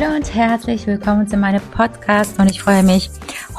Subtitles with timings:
[0.00, 3.10] Hallo und herzlich willkommen zu meinem Podcast und ich freue mich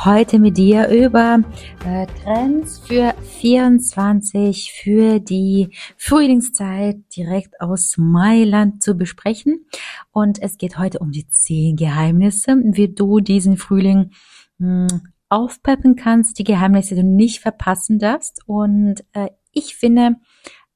[0.05, 1.39] heute mit dir über
[1.85, 9.65] äh, Trends für 24 für die Frühlingszeit direkt aus Mailand zu besprechen.
[10.11, 14.11] Und es geht heute um die 10 Geheimnisse, wie du diesen Frühling
[14.59, 18.43] mh, hm, aufpeppen kannst, die Geheimnisse die du nicht verpassen darfst.
[18.45, 20.15] Und äh, ich finde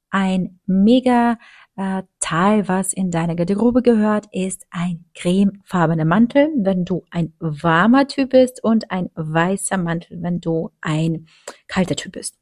[0.09, 1.37] ein mega
[1.75, 8.07] äh, Teil, was in deine Garderobe gehört, ist ein cremefarbener Mantel, wenn du ein warmer
[8.07, 11.27] Typ bist und ein weißer Mantel, wenn du ein
[11.67, 12.37] kalter Typ bist.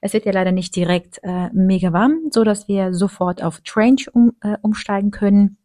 [0.00, 4.12] Es wird ja leider nicht direkt äh, mega warm, so dass wir sofort auf Trench
[4.12, 5.58] um, äh, umsteigen können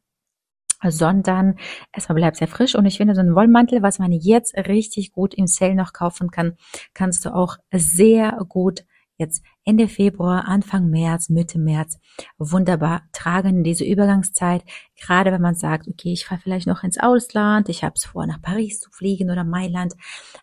[0.84, 1.56] sondern
[1.92, 5.34] erstmal bleibt sehr frisch und ich finde so einen Wollmantel, was man jetzt richtig gut
[5.34, 6.56] im Sale noch kaufen kann,
[6.94, 8.86] kannst du auch sehr gut
[9.18, 12.00] jetzt Ende Februar, Anfang März, Mitte März
[12.38, 14.64] wunderbar tragen in diese Übergangszeit.
[14.96, 18.26] Gerade wenn man sagt, okay, ich fahre vielleicht noch ins Ausland, ich habe es vor,
[18.26, 19.94] nach Paris zu fliegen oder Mailand,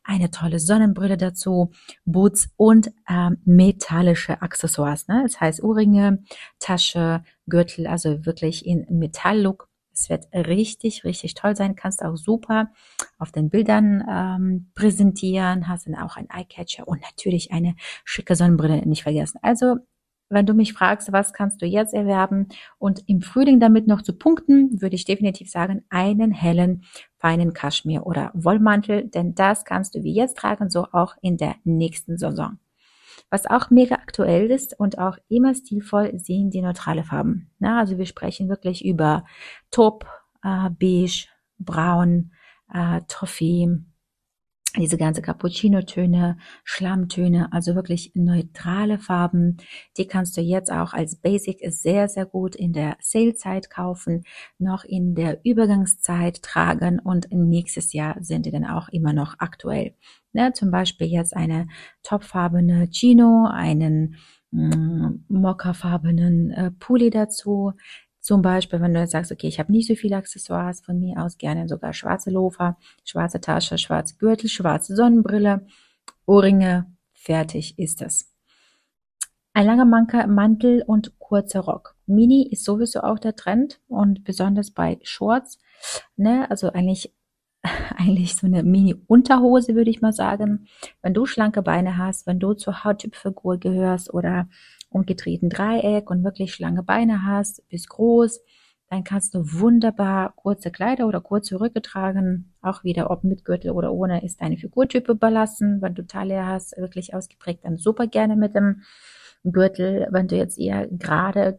[0.02, 1.70] eine tolle Sonnenbrille dazu,
[2.04, 5.08] Boots und ähm, metallische Accessoires.
[5.08, 5.22] Ne?
[5.22, 6.22] Das heißt Ohrringe,
[6.58, 11.76] Tasche, Gürtel, also wirklich in Metalllook es wird richtig, richtig toll sein.
[11.76, 12.70] Kannst auch super
[13.18, 15.68] auf den Bildern ähm, präsentieren.
[15.68, 19.38] Hast dann auch ein Eyecatcher und natürlich eine schicke Sonnenbrille nicht vergessen.
[19.42, 19.76] Also,
[20.30, 24.16] wenn du mich fragst, was kannst du jetzt erwerben und im Frühling damit noch zu
[24.16, 26.84] punkten, würde ich definitiv sagen, einen hellen,
[27.18, 31.56] feinen Kaschmir oder Wollmantel, denn das kannst du wie jetzt tragen, so auch in der
[31.64, 32.58] nächsten Saison.
[33.34, 37.50] Was auch mega aktuell ist und auch immer stilvoll sind die neutrale Farben.
[37.58, 39.24] Na, also wir sprechen wirklich über
[39.72, 40.06] Top,
[40.44, 41.26] äh, Beige,
[41.58, 42.30] Braun,
[42.72, 43.80] äh, Trophäe,
[44.76, 49.58] diese ganze Cappuccino-Töne, Schlammtöne, also wirklich neutrale Farben.
[49.96, 54.24] Die kannst du jetzt auch als Basic sehr, sehr gut in der Sale-Zeit kaufen,
[54.58, 59.94] noch in der Übergangszeit tragen und nächstes Jahr sind die dann auch immer noch aktuell.
[60.32, 61.68] Ne, zum Beispiel jetzt eine
[62.02, 64.16] topfarbene Chino, einen
[64.50, 67.72] mm, mockafarbenen äh, Pulli dazu.
[68.24, 71.22] Zum Beispiel, wenn du jetzt sagst, okay, ich habe nicht so viele Accessoires von mir
[71.22, 75.66] aus, gerne sogar schwarze Lofer, schwarze Tasche, schwarze Gürtel, schwarze Sonnenbrille,
[76.24, 78.32] Ohrringe, fertig ist es.
[79.52, 81.96] Ein langer Mantel und kurzer Rock.
[82.06, 85.58] Mini ist sowieso auch der Trend und besonders bei Shorts.
[86.16, 87.12] Ne, also eigentlich
[87.96, 90.66] eigentlich so eine Mini-Unterhose, würde ich mal sagen.
[91.02, 94.48] Wenn du schlanke Beine hast, wenn du zur Hauttypfigur gehörst oder
[94.94, 98.40] umgedrehten Dreieck und wirklich schlanke Beine hast, bist groß,
[98.88, 102.54] dann kannst du wunderbar kurze Kleider oder kurze Rücke tragen.
[102.62, 105.82] Auch wieder, ob mit Gürtel oder ohne, ist deine Figurtyp überlassen.
[105.82, 108.82] Wenn du Taille hast, wirklich ausgeprägt, dann super gerne mit dem
[109.42, 110.06] Gürtel.
[110.10, 111.58] Wenn du jetzt eher gerade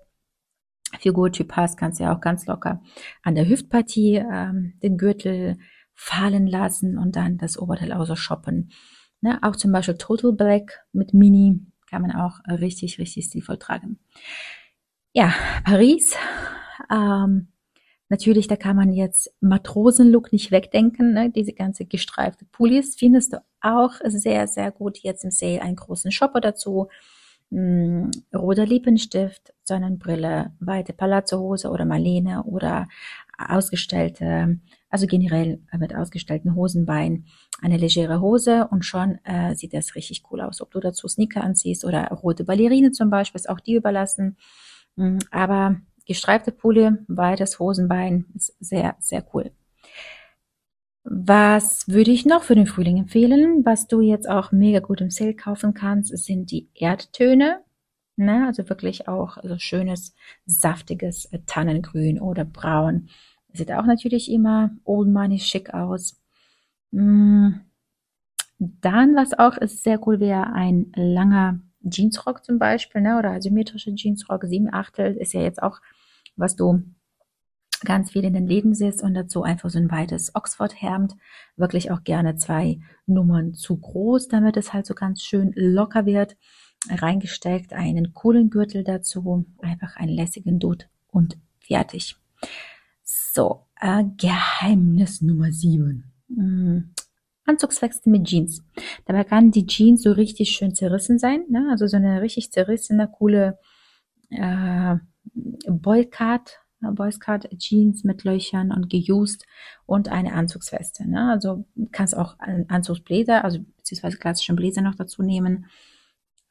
[1.00, 2.82] Figurtyp hast, kannst du ja auch ganz locker
[3.22, 5.58] an der Hüftpartie ähm, den Gürtel
[5.94, 8.72] fallen lassen und dann das Oberteil außer shoppen.
[9.22, 14.00] Ne, auch zum Beispiel Total Black mit Mini kann man auch richtig, richtig stilvoll tragen.
[15.14, 15.34] Ja,
[15.64, 16.14] Paris.
[16.92, 17.48] Ähm,
[18.10, 21.14] natürlich, da kann man jetzt Matrosenlook nicht wegdenken.
[21.14, 21.30] Ne?
[21.30, 25.62] Diese ganze gestreifte Pullis findest du auch sehr, sehr gut jetzt im Sale.
[25.62, 26.90] Einen großen Shopper dazu.
[27.50, 32.88] Mh, hm, roter Lippenstift, Sonnenbrille, weite Palazzo-Hose oder Marlene oder
[33.38, 34.60] ausgestellte
[34.96, 37.26] also generell mit ausgestellten Hosenbeinen
[37.62, 40.62] eine legere Hose und schon äh, sieht das richtig cool aus.
[40.62, 44.38] Ob du dazu Sneaker anziehst oder rote Ballerine zum Beispiel, ist auch die überlassen.
[44.96, 49.52] Mm, aber gestreifte Pulli, weites Hosenbein ist sehr, sehr cool.
[51.04, 53.66] Was würde ich noch für den Frühling empfehlen?
[53.66, 57.66] Was du jetzt auch mega gut im Sale kaufen kannst, sind die Erdtöne.
[58.18, 58.46] Ne?
[58.48, 60.16] Also wirklich auch so schönes,
[60.46, 63.10] saftiges Tannengrün oder Braun
[63.56, 66.22] Sieht auch natürlich immer old money schick aus.
[66.92, 67.54] Mm.
[68.58, 73.94] Dann, was auch ist sehr cool wäre, ein langer Jeansrock zum Beispiel, ne, oder asymmetrische
[73.94, 75.82] Jeansrock, sieben Achtel, ist ja jetzt auch,
[76.38, 76.82] was du
[77.84, 81.16] ganz viel in den Läden siehst und dazu einfach so ein weites Oxford-Hemd,
[81.58, 86.38] wirklich auch gerne zwei Nummern zu groß, damit es halt so ganz schön locker wird,
[86.90, 92.16] reingesteckt, einen coolen Gürtel dazu, einfach einen lässigen Dutt und fertig.
[93.04, 96.12] So, äh, Geheimnis Nummer sieben.
[96.28, 96.94] Hm,
[97.46, 98.64] Anzugswechsel mit Jeans.
[99.06, 101.68] Dabei kann die Jeans so richtig schön zerrissen sein, ne?
[101.70, 103.60] also so eine richtig zerrissene, coole
[104.30, 104.96] äh,
[105.68, 109.46] Boycott, Boycott Jeans mit Löchern und geused
[109.86, 111.10] und eine Anzugsweste.
[111.10, 111.32] Ne?
[111.32, 115.68] Also kannst auch einen Anzugsbläser, also beziehungsweise klassischen Bläser noch dazu nehmen.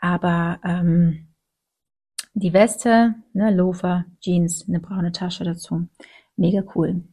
[0.05, 1.29] Aber ähm,
[2.35, 5.89] die Weste, ne, Loafer, Jeans, eine braune Tasche dazu.
[6.37, 7.05] Mega cool.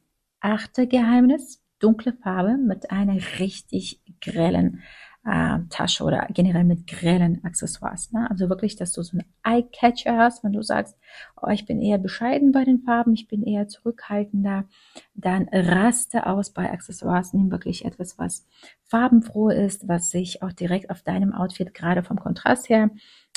[0.41, 4.83] Achte Geheimnis, dunkle Farbe mit einer richtig grellen
[5.23, 8.11] äh, Tasche oder generell mit grellen Accessoires.
[8.11, 8.27] Ne?
[8.29, 10.97] Also wirklich, dass du so einen Eye-Catcher hast, wenn du sagst,
[11.41, 14.65] oh, ich bin eher bescheiden bei den Farben, ich bin eher zurückhaltender,
[15.13, 18.47] dann raste aus bei Accessoires, nimm wirklich etwas, was
[18.85, 22.89] farbenfroh ist, was sich auch direkt auf deinem Outfit gerade vom Kontrast her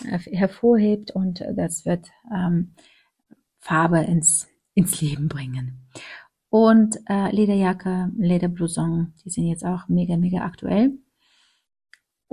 [0.05, 2.75] äh, hervorhebt und das wird ähm,
[3.59, 5.87] Farbe ins, ins Leben bringen.
[6.49, 10.93] Und äh, Lederjacke, Lederblouson, die sind jetzt auch mega, mega aktuell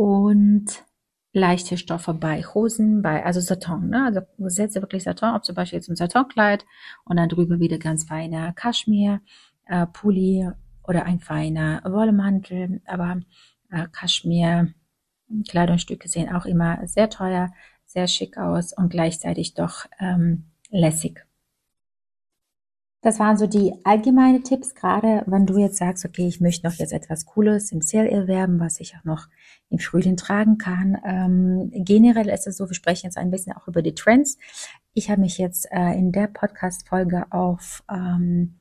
[0.01, 0.83] und
[1.31, 4.05] leichte Stoffe bei Hosen, bei, also Satin, ne?
[4.05, 6.65] Also setze wirklich Satin, ob zum Beispiel jetzt ein Satinkleid
[7.05, 9.21] und dann drüber wieder ganz feiner Kaschmir,
[9.67, 10.49] äh, Pulli
[10.87, 13.19] oder ein feiner Wollmantel, aber
[13.69, 14.73] äh, Kaschmir
[15.47, 17.53] Kleidungsstücke sehen auch immer sehr teuer,
[17.85, 21.23] sehr schick aus und gleichzeitig doch ähm, lässig.
[23.03, 26.75] Das waren so die allgemeine Tipps, gerade wenn du jetzt sagst, okay, ich möchte noch
[26.75, 29.27] jetzt etwas Cooles im Sale erwerben, was ich auch noch
[29.69, 30.97] im Frühling tragen kann.
[31.03, 34.37] Ähm, generell ist es so, wir sprechen jetzt ein bisschen auch über die Trends.
[34.93, 38.60] Ich habe mich jetzt äh, in der Podcast-Folge auf ähm,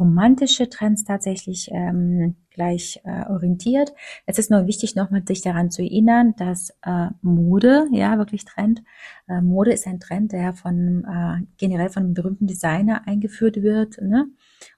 [0.00, 3.92] romantische Trends tatsächlich ähm, gleich äh, orientiert.
[4.26, 8.82] Es ist nur wichtig, nochmal sich daran zu erinnern, dass äh, Mode ja wirklich Trend.
[9.28, 14.00] Äh, Mode ist ein Trend, der von äh, generell von einem berühmten Designer eingeführt wird
[14.00, 14.26] ne?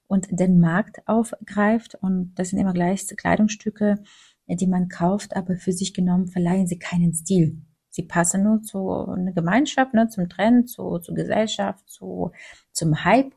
[0.08, 1.94] und den Markt aufgreift.
[1.94, 4.02] Und das sind immer gleich Kleidungsstücke,
[4.48, 7.62] die man kauft, aber für sich genommen verleihen sie keinen Stil.
[7.90, 12.32] Sie passen nur zu einer Gemeinschaft, ne, zum Trend, zu, zur Gesellschaft, zu,
[12.72, 13.34] zum Hype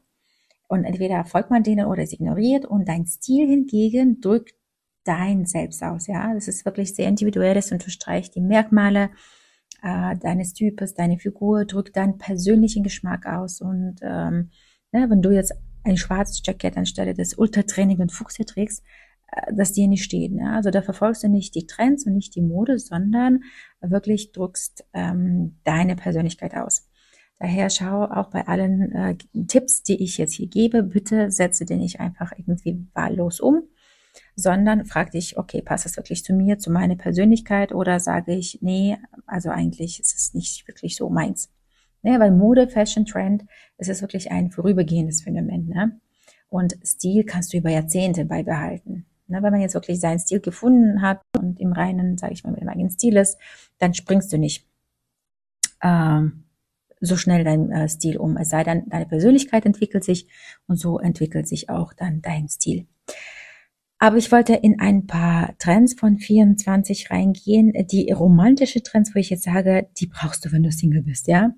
[0.67, 4.55] und entweder folgt man denen oder es ignoriert und dein Stil hingegen drückt
[5.03, 6.07] dein Selbst aus.
[6.07, 9.11] Ja, das ist wirklich sehr individuelles und unterstreicht die Merkmale
[9.83, 13.61] äh, deines Types, deine Figur, drückt deinen persönlichen Geschmack aus.
[13.61, 14.49] Und ähm,
[14.91, 15.53] ne, wenn du jetzt
[15.83, 18.83] ein schwarzes Jackett anstelle des ultratrainigen Fuchs trägst,
[19.31, 20.31] äh, das dir nicht steht.
[20.31, 20.51] Ne?
[20.53, 23.43] Also da verfolgst du nicht die Trends und nicht die Mode, sondern
[23.81, 26.89] wirklich drückst ähm, deine Persönlichkeit aus.
[27.39, 29.17] Daher schau auch bei allen äh,
[29.47, 33.63] Tipps, die ich jetzt hier gebe, bitte setze den nicht einfach irgendwie wahllos um,
[34.35, 38.59] sondern frag dich, okay, passt das wirklich zu mir, zu meiner Persönlichkeit oder sage ich,
[38.61, 41.51] nee, also eigentlich ist es nicht wirklich so meins.
[42.03, 43.45] Ne, weil Mode, Fashion, Trend,
[43.77, 45.67] es ist wirklich ein vorübergehendes Phänomen.
[45.67, 45.99] Ne?
[46.49, 49.07] Und Stil kannst du über Jahrzehnte beibehalten.
[49.27, 52.51] Ne, wenn man jetzt wirklich seinen Stil gefunden hat und im Reinen, sage ich mal,
[52.51, 53.39] mit dem eigenen Stil ist,
[53.79, 54.67] dann springst du nicht.
[55.81, 56.44] Ähm,
[57.01, 58.37] so schnell dein äh, Stil um.
[58.37, 60.27] Es sei denn, deine Persönlichkeit entwickelt sich
[60.67, 62.87] und so entwickelt sich auch dann dein Stil.
[63.97, 67.73] Aber ich wollte in ein paar Trends von 24 reingehen.
[67.89, 71.53] Die romantische Trends, wo ich jetzt sage, die brauchst du, wenn du Single bist, ja.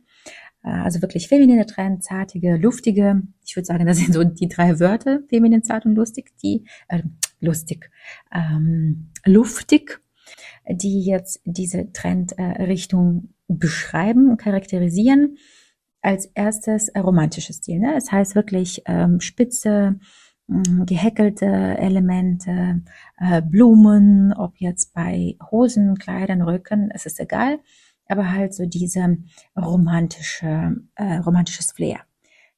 [0.64, 3.22] Äh, also wirklich feminine Trends, zartige, luftige.
[3.46, 7.02] Ich würde sagen, das sind so die drei Wörter, feminin, zart und lustig, die, äh,
[7.40, 7.90] lustig,
[8.34, 10.00] ähm, luftig,
[10.70, 15.38] die jetzt diese Trendrichtung beschreiben und charakterisieren.
[16.02, 17.80] Als erstes äh, romantisches Stil.
[17.80, 17.96] Ne?
[17.98, 20.00] Es das heißt wirklich ähm, spitze,
[20.48, 22.84] mh, gehäkelte Elemente,
[23.18, 27.60] äh, Blumen, ob jetzt bei Hosen, Kleidern, Rücken, es ist egal,
[28.08, 29.18] aber halt so diese
[29.58, 32.02] romantische, äh, romantisches Flair.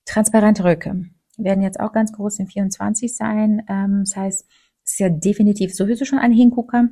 [0.05, 1.05] Transparente Röcke
[1.37, 3.63] werden jetzt auch ganz groß in 24 sein.
[3.69, 4.45] Ähm, das heißt,
[4.83, 6.89] es ist ja definitiv sowieso schon ein Hingucker.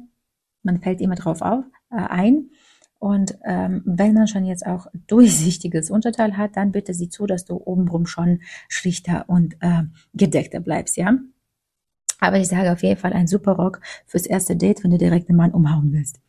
[0.64, 2.52] Man fällt immer drauf auf, äh, ein.
[3.00, 7.46] Und ähm, wenn man schon jetzt auch durchsichtiges Unterteil hat, dann bitte sieh zu, dass
[7.46, 11.18] du obenrum schon schlichter und äh, gedeckter bleibst, ja.
[12.20, 15.30] Aber ich sage auf jeden Fall ein super Rock fürs erste Date, wenn du direkt
[15.30, 16.20] einen Mann umhauen willst.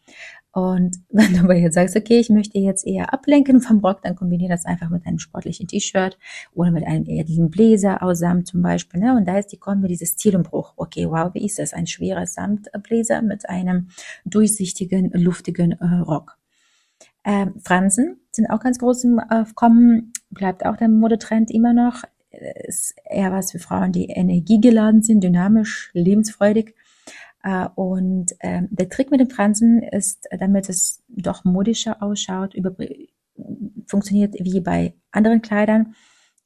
[0.52, 4.16] Und wenn du aber jetzt sagst, okay, ich möchte jetzt eher ablenken vom Rock, dann
[4.16, 6.18] kombiniere das einfach mit einem sportlichen T-Shirt
[6.52, 9.00] oder mit einem edlen Bläser aus Samt zum Beispiel.
[9.00, 9.16] Ne?
[9.16, 10.74] Und da ist die Kombi dieses Stilumbruch.
[10.76, 11.72] Okay, wow, wie ist das?
[11.72, 13.88] Ein schwerer Samtbläser mit einem
[14.24, 16.37] durchsichtigen, luftigen äh, Rock.
[17.28, 22.04] Ähm, Fransen sind auch ganz groß im Aufkommen, bleibt auch der Modetrend immer noch.
[22.30, 26.74] Ist eher was für Frauen, die energiegeladen sind, dynamisch, lebensfreudig.
[27.42, 32.74] Äh, und ähm, der Trick mit den Fransen ist, damit es doch modischer ausschaut, über,
[33.86, 35.94] funktioniert wie bei anderen Kleidern.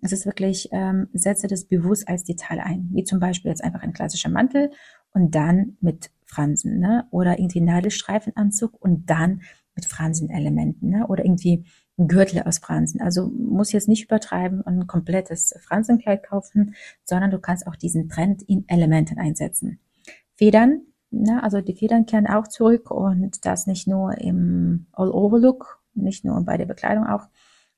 [0.01, 3.83] Es ist wirklich, ähm, setze das bewusst als Detail ein, wie zum Beispiel jetzt einfach
[3.83, 4.73] ein klassischer Mantel
[5.15, 7.07] und dann mit Fransen, ne?
[7.12, 9.43] Oder irgendwie Nadelstreifenanzug und dann
[9.75, 11.07] mit Fransenelementen, ne?
[11.07, 11.64] Oder irgendwie
[11.97, 13.00] Gürtel aus Fransen.
[13.00, 16.75] Also muss jetzt nicht übertreiben und ein komplettes Fransenkleid kaufen,
[17.05, 19.79] sondern du kannst auch diesen Trend in Elementen einsetzen.
[20.35, 21.43] Federn, ne?
[21.43, 26.57] also die Federn kehren auch zurück und das nicht nur im All-Over-Look, nicht nur bei
[26.57, 27.29] der Bekleidung auch,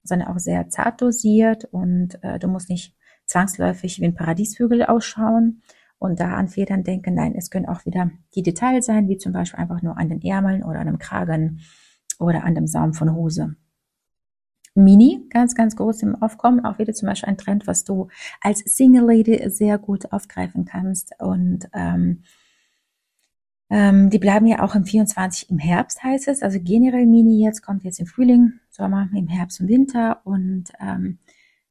[0.02, 2.94] sondern auch sehr zart dosiert und äh, du musst nicht
[3.26, 5.62] zwangsläufig wie ein Paradiesvögel ausschauen
[5.98, 7.14] und da an Federn denken.
[7.14, 10.22] Nein, es können auch wieder die Details sein, wie zum Beispiel einfach nur an den
[10.22, 11.60] Ärmeln oder an dem Kragen
[12.20, 13.56] oder an dem Saum von Hose.
[14.74, 18.08] Mini, ganz, ganz groß im Aufkommen, auch wieder zum Beispiel ein Trend, was du
[18.40, 22.24] als Single Lady sehr gut aufgreifen kannst und ähm,
[23.70, 26.42] ähm, die bleiben ja auch im 24 im Herbst, heißt es.
[26.42, 30.20] Also generell Mini jetzt kommt jetzt im Frühling, Sommer, im Herbst und Winter.
[30.24, 31.18] Und ähm,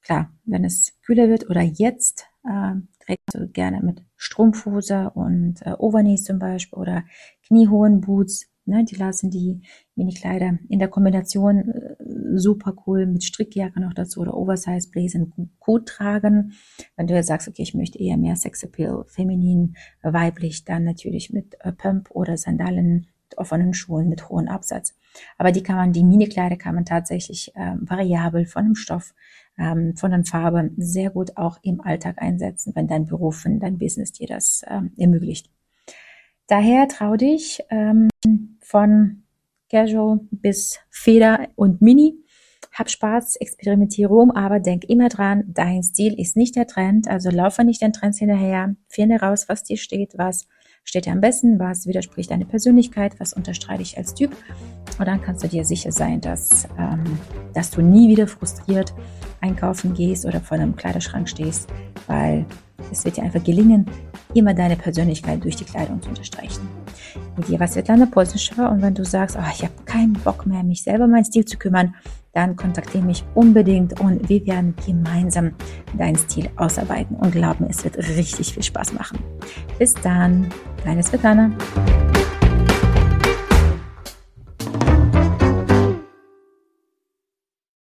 [0.02, 5.76] klar, wenn es kühler wird oder jetzt, äh, trägst du gerne mit Strumpfhose und äh,
[5.78, 7.04] Overknees zum Beispiel oder
[7.46, 9.60] kniehohen Boots Ne, die lassen die
[9.96, 11.96] Mini-Kleider in der Kombination äh,
[12.38, 16.54] super cool mit Strickjacke noch dazu oder Oversize Blazern gut tragen.
[16.96, 21.56] Wenn du jetzt sagst, okay, ich möchte eher mehr Sexappeal, feminin, weiblich, dann natürlich mit
[21.60, 24.96] äh, Pump oder Sandalen mit offenen Schuhen mit hohem Absatz.
[25.38, 29.14] Aber die kann man, die Mini-Kleider kann man tatsächlich ähm, variabel von dem Stoff,
[29.58, 33.78] ähm, von der Farbe sehr gut auch im Alltag einsetzen, wenn dein Beruf, wenn dein
[33.78, 35.50] Business dir das ähm, ermöglicht.
[36.48, 38.10] Daher trau dich ähm,
[38.60, 39.24] von
[39.70, 42.16] Casual bis Feder und Mini.
[42.74, 47.30] Hab Spaß, experimentiere rum, aber denk immer dran, dein Stil ist nicht der Trend, also
[47.30, 50.48] laufe nicht den Trends hinterher, finde raus, was dir steht, was
[50.84, 54.36] steht dir am besten, was widerspricht deiner Persönlichkeit, was unterstreiche ich als Typ.
[55.00, 57.04] Und dann kannst du dir sicher sein, dass, ähm,
[57.54, 58.94] dass du nie wieder frustriert
[59.42, 61.70] einkaufen gehst oder vor einem Kleiderschrank stehst,
[62.08, 62.46] weil
[62.92, 63.86] es wird dir einfach gelingen,
[64.34, 66.68] immer deine Persönlichkeit durch die Kleidung zu unterstreichen.
[67.38, 70.64] Mit dir war Svetlana Polsenschauer und wenn du sagst, oh, ich habe keinen Bock mehr,
[70.64, 71.96] mich selber um meinen Stil zu kümmern,
[72.34, 75.54] dann kontaktiere mich unbedingt und wir werden gemeinsam
[75.98, 79.20] deinen Stil ausarbeiten und glauben, es wird richtig viel Spaß machen.
[79.78, 80.48] Bis dann,
[80.84, 81.52] deine Svetlana.